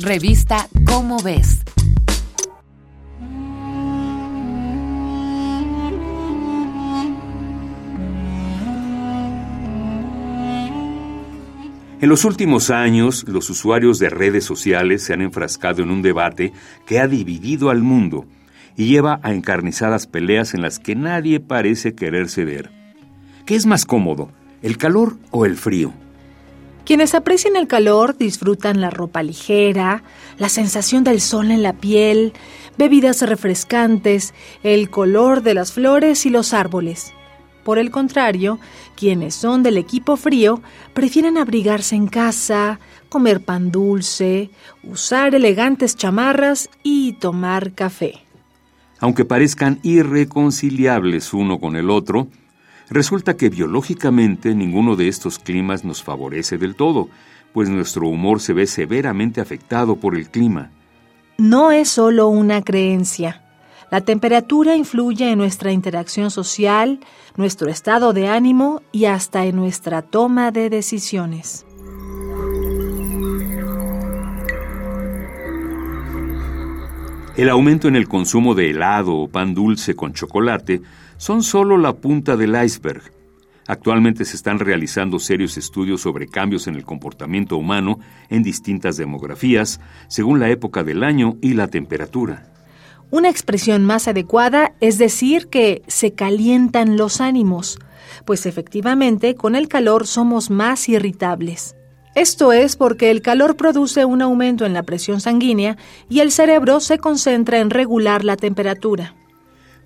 Revista 0.00 0.68
Cómo 0.84 1.22
ves. 1.22 1.62
En 12.00 12.08
los 12.08 12.24
últimos 12.24 12.70
años, 12.70 13.24
los 13.28 13.48
usuarios 13.50 14.00
de 14.00 14.10
redes 14.10 14.44
sociales 14.44 15.04
se 15.04 15.12
han 15.12 15.22
enfrascado 15.22 15.84
en 15.84 15.90
un 15.90 16.02
debate 16.02 16.52
que 16.86 16.98
ha 16.98 17.06
dividido 17.06 17.70
al 17.70 17.82
mundo 17.82 18.26
y 18.76 18.86
lleva 18.86 19.20
a 19.22 19.32
encarnizadas 19.32 20.08
peleas 20.08 20.54
en 20.54 20.62
las 20.62 20.80
que 20.80 20.96
nadie 20.96 21.38
parece 21.38 21.94
querer 21.94 22.28
ceder. 22.28 22.72
¿Qué 23.46 23.54
es 23.54 23.64
más 23.64 23.86
cómodo, 23.86 24.32
el 24.60 24.76
calor 24.76 25.18
o 25.30 25.46
el 25.46 25.56
frío? 25.56 25.92
Quienes 26.84 27.14
aprecian 27.14 27.56
el 27.56 27.66
calor 27.66 28.18
disfrutan 28.18 28.82
la 28.82 28.90
ropa 28.90 29.22
ligera, 29.22 30.02
la 30.36 30.50
sensación 30.50 31.02
del 31.02 31.22
sol 31.22 31.50
en 31.50 31.62
la 31.62 31.72
piel, 31.72 32.34
bebidas 32.76 33.22
refrescantes, 33.22 34.34
el 34.62 34.90
color 34.90 35.42
de 35.42 35.54
las 35.54 35.72
flores 35.72 36.26
y 36.26 36.30
los 36.30 36.52
árboles. 36.52 37.14
Por 37.64 37.78
el 37.78 37.90
contrario, 37.90 38.58
quienes 38.96 39.34
son 39.34 39.62
del 39.62 39.78
equipo 39.78 40.18
frío 40.18 40.60
prefieren 40.92 41.38
abrigarse 41.38 41.96
en 41.96 42.06
casa, 42.06 42.78
comer 43.08 43.42
pan 43.42 43.70
dulce, 43.70 44.50
usar 44.82 45.34
elegantes 45.34 45.96
chamarras 45.96 46.68
y 46.82 47.14
tomar 47.14 47.72
café. 47.72 48.20
Aunque 49.00 49.24
parezcan 49.24 49.80
irreconciliables 49.82 51.32
uno 51.32 51.58
con 51.58 51.76
el 51.76 51.88
otro, 51.88 52.28
resulta 52.90 53.36
que 53.36 53.48
biológicamente 53.48 54.54
ninguno 54.54 54.96
de 54.96 55.08
estos 55.08 55.38
climas 55.38 55.84
nos 55.84 56.02
favorece 56.02 56.58
del 56.58 56.74
todo, 56.74 57.08
pues 57.52 57.68
nuestro 57.68 58.08
humor 58.08 58.40
se 58.40 58.52
ve 58.52 58.66
severamente 58.66 59.40
afectado 59.40 59.96
por 59.96 60.16
el 60.16 60.28
clima. 60.28 60.70
No 61.38 61.72
es 61.72 61.88
solo 61.88 62.28
una 62.28 62.62
creencia. 62.62 63.42
La 63.90 64.00
temperatura 64.00 64.76
influye 64.76 65.30
en 65.30 65.38
nuestra 65.38 65.70
interacción 65.70 66.30
social, 66.30 67.00
nuestro 67.36 67.70
estado 67.70 68.12
de 68.12 68.28
ánimo 68.28 68.82
y 68.92 69.04
hasta 69.04 69.44
en 69.44 69.56
nuestra 69.56 70.02
toma 70.02 70.50
de 70.50 70.70
decisiones. 70.70 71.63
El 77.36 77.48
aumento 77.48 77.88
en 77.88 77.96
el 77.96 78.06
consumo 78.06 78.54
de 78.54 78.70
helado 78.70 79.16
o 79.16 79.26
pan 79.26 79.54
dulce 79.54 79.96
con 79.96 80.12
chocolate 80.12 80.82
son 81.16 81.42
solo 81.42 81.76
la 81.76 81.92
punta 81.94 82.36
del 82.36 82.54
iceberg. 82.54 83.02
Actualmente 83.66 84.24
se 84.24 84.36
están 84.36 84.60
realizando 84.60 85.18
serios 85.18 85.56
estudios 85.56 86.00
sobre 86.00 86.28
cambios 86.28 86.68
en 86.68 86.76
el 86.76 86.84
comportamiento 86.84 87.56
humano 87.56 87.98
en 88.28 88.44
distintas 88.44 88.96
demografías, 88.96 89.80
según 90.06 90.38
la 90.38 90.48
época 90.50 90.84
del 90.84 91.02
año 91.02 91.36
y 91.40 91.54
la 91.54 91.66
temperatura. 91.66 92.52
Una 93.10 93.30
expresión 93.30 93.84
más 93.84 94.06
adecuada 94.06 94.74
es 94.80 94.98
decir 94.98 95.48
que 95.48 95.82
se 95.88 96.12
calientan 96.12 96.96
los 96.96 97.20
ánimos, 97.20 97.80
pues 98.24 98.46
efectivamente 98.46 99.34
con 99.34 99.56
el 99.56 99.66
calor 99.66 100.06
somos 100.06 100.50
más 100.50 100.88
irritables. 100.88 101.74
Esto 102.14 102.52
es 102.52 102.76
porque 102.76 103.10
el 103.10 103.22
calor 103.22 103.56
produce 103.56 104.04
un 104.04 104.22
aumento 104.22 104.64
en 104.64 104.72
la 104.72 104.84
presión 104.84 105.20
sanguínea 105.20 105.76
y 106.08 106.20
el 106.20 106.30
cerebro 106.30 106.78
se 106.78 106.98
concentra 106.98 107.58
en 107.58 107.70
regular 107.70 108.24
la 108.24 108.36
temperatura. 108.36 109.14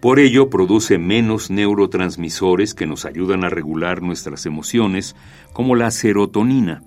Por 0.00 0.18
ello 0.18 0.48
produce 0.48 0.98
menos 0.98 1.50
neurotransmisores 1.50 2.74
que 2.74 2.86
nos 2.86 3.04
ayudan 3.04 3.44
a 3.44 3.50
regular 3.50 4.02
nuestras 4.02 4.46
emociones, 4.46 5.16
como 5.52 5.76
la 5.76 5.90
serotonina. 5.90 6.82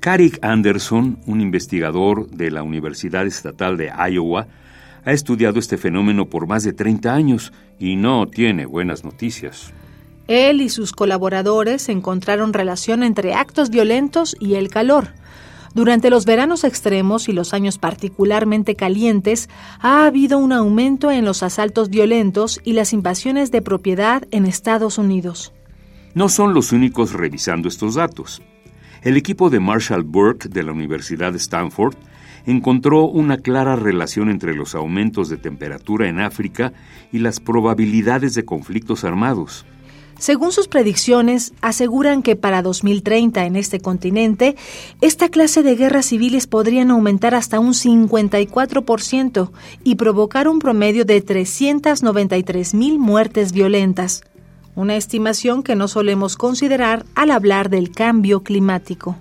Carrick 0.00 0.38
Anderson, 0.42 1.18
un 1.26 1.40
investigador 1.40 2.28
de 2.30 2.50
la 2.50 2.62
Universidad 2.62 3.26
Estatal 3.26 3.76
de 3.76 3.90
Iowa, 4.10 4.46
ha 5.04 5.12
estudiado 5.12 5.58
este 5.58 5.76
fenómeno 5.78 6.26
por 6.26 6.46
más 6.46 6.64
de 6.64 6.72
30 6.72 7.14
años 7.14 7.52
y 7.78 7.96
no 7.96 8.26
tiene 8.26 8.66
buenas 8.66 9.04
noticias. 9.04 9.72
Él 10.28 10.60
y 10.60 10.68
sus 10.68 10.92
colaboradores 10.92 11.88
encontraron 11.88 12.52
relación 12.52 13.02
entre 13.02 13.34
actos 13.34 13.70
violentos 13.70 14.36
y 14.40 14.54
el 14.54 14.68
calor. 14.68 15.08
Durante 15.74 16.08
los 16.08 16.24
veranos 16.24 16.64
extremos 16.64 17.28
y 17.28 17.32
los 17.32 17.52
años 17.52 17.76
particularmente 17.76 18.76
calientes, 18.76 19.50
ha 19.78 20.06
habido 20.06 20.38
un 20.38 20.52
aumento 20.52 21.10
en 21.10 21.24
los 21.24 21.42
asaltos 21.42 21.90
violentos 21.90 22.60
y 22.64 22.72
las 22.72 22.94
invasiones 22.94 23.50
de 23.50 23.60
propiedad 23.60 24.26
en 24.30 24.46
Estados 24.46 24.96
Unidos. 24.96 25.52
No 26.14 26.30
son 26.30 26.54
los 26.54 26.72
únicos 26.72 27.12
revisando 27.12 27.68
estos 27.68 27.96
datos. 27.96 28.42
El 29.02 29.18
equipo 29.18 29.50
de 29.50 29.60
Marshall 29.60 30.02
Burke 30.02 30.48
de 30.48 30.62
la 30.62 30.72
Universidad 30.72 31.32
de 31.32 31.38
Stanford 31.38 31.94
encontró 32.46 33.04
una 33.04 33.36
clara 33.36 33.76
relación 33.76 34.30
entre 34.30 34.54
los 34.54 34.74
aumentos 34.74 35.28
de 35.28 35.36
temperatura 35.36 36.08
en 36.08 36.20
África 36.20 36.72
y 37.12 37.18
las 37.18 37.38
probabilidades 37.38 38.34
de 38.34 38.46
conflictos 38.46 39.04
armados. 39.04 39.66
Según 40.18 40.50
sus 40.50 40.66
predicciones, 40.66 41.52
aseguran 41.60 42.22
que 42.22 42.36
para 42.36 42.62
2030 42.62 43.44
en 43.44 43.54
este 43.54 43.80
continente, 43.80 44.56
esta 45.02 45.28
clase 45.28 45.62
de 45.62 45.76
guerras 45.76 46.06
civiles 46.06 46.46
podrían 46.46 46.90
aumentar 46.90 47.34
hasta 47.34 47.60
un 47.60 47.74
54% 47.74 49.50
y 49.84 49.96
provocar 49.96 50.48
un 50.48 50.58
promedio 50.58 51.04
de 51.04 51.20
393 51.20 52.72
mil 52.72 52.98
muertes 52.98 53.52
violentas, 53.52 54.22
una 54.74 54.96
estimación 54.96 55.62
que 55.62 55.76
no 55.76 55.86
solemos 55.86 56.36
considerar 56.36 57.04
al 57.14 57.30
hablar 57.30 57.68
del 57.68 57.90
cambio 57.90 58.42
climático. 58.42 59.16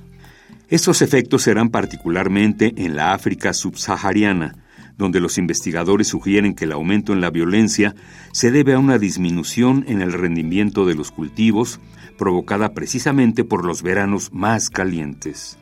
Estos 0.70 1.02
efectos 1.02 1.44
serán 1.44 1.70
particularmente 1.70 2.74
en 2.78 2.96
la 2.96 3.14
África 3.14 3.54
subsahariana, 3.54 4.56
donde 4.98 5.20
los 5.20 5.38
investigadores 5.38 6.08
sugieren 6.08 6.56
que 6.56 6.66
el 6.66 6.72
aumento 6.72 7.14
en 7.14 7.22
la 7.22 7.30
violencia 7.30 7.96
se 8.32 8.52
debe 8.52 8.74
a 8.74 8.80
una 8.80 8.98
disminución 8.98 9.86
en 9.88 10.02
el 10.02 10.14
rendimiento 10.14 10.86
de 10.86 10.96
los 10.96 11.12
cultivos, 11.12 11.80
provocada 12.18 12.74
precisamente 12.74 13.44
por 13.44 13.66
los 13.66 13.82
veranos 13.82 14.32
más 14.34 14.70
calientes. 14.70 15.58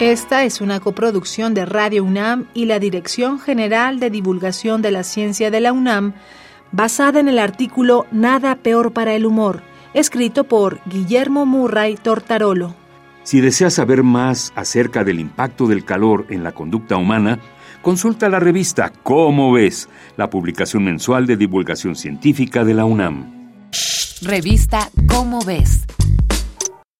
Esta 0.00 0.44
es 0.44 0.60
una 0.60 0.78
coproducción 0.78 1.54
de 1.54 1.66
Radio 1.66 2.04
UNAM 2.04 2.46
y 2.54 2.66
la 2.66 2.78
Dirección 2.78 3.40
General 3.40 3.98
de 3.98 4.10
Divulgación 4.10 4.80
de 4.80 4.92
la 4.92 5.02
Ciencia 5.02 5.50
de 5.50 5.60
la 5.60 5.72
UNAM, 5.72 6.14
basada 6.70 7.18
en 7.18 7.26
el 7.26 7.40
artículo 7.40 8.06
Nada 8.12 8.54
peor 8.54 8.92
para 8.92 9.14
el 9.14 9.26
humor, 9.26 9.64
escrito 9.94 10.44
por 10.44 10.78
Guillermo 10.86 11.46
Murray 11.46 11.96
Tortarolo. 11.96 12.77
Si 13.28 13.42
deseas 13.42 13.74
saber 13.74 14.04
más 14.04 14.54
acerca 14.56 15.04
del 15.04 15.20
impacto 15.20 15.66
del 15.66 15.84
calor 15.84 16.24
en 16.30 16.42
la 16.42 16.52
conducta 16.52 16.96
humana, 16.96 17.38
consulta 17.82 18.30
la 18.30 18.40
revista 18.40 18.90
Cómo 19.02 19.52
ves, 19.52 19.90
la 20.16 20.30
publicación 20.30 20.84
mensual 20.84 21.26
de 21.26 21.36
divulgación 21.36 21.94
científica 21.94 22.64
de 22.64 22.72
la 22.72 22.86
UNAM. 22.86 23.50
Revista 24.22 24.88
Cómo 25.06 25.44
ves. 25.44 25.87